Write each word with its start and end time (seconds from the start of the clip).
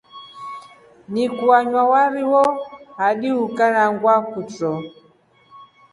Niku 1.11 1.41
wanywa 1.51 1.83
wari 1.91 2.23
wo 2.31 2.43
hadi 2.97 3.27
ukanangwa 3.47 4.13
kutro. 4.31 4.71